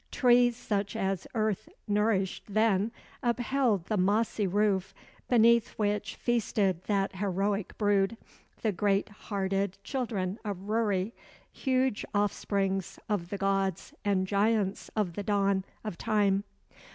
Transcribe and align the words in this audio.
Trees 0.09 0.55
such 0.57 0.95
as 0.95 1.27
earth 1.35 1.69
nourished 1.87 2.45
then 2.51 2.91
upheld 3.21 3.85
the 3.85 3.97
mossy 3.97 4.47
roof 4.47 4.95
beneath 5.29 5.75
which 5.77 6.15
feasted 6.15 6.83
that 6.85 7.17
heroic 7.17 7.77
brood, 7.77 8.17
the 8.63 8.71
great 8.71 9.09
hearted 9.09 9.77
children 9.83 10.39
of 10.43 10.57
Rury, 10.67 11.11
huge 11.51 12.03
offsprings 12.15 12.97
of 13.07 13.29
the 13.29 13.37
gods 13.37 13.93
and 14.03 14.25
giants 14.25 14.89
of 14.95 15.13
the 15.13 15.21
dawn 15.21 15.63
of 15.83 15.99
time. 15.99 16.45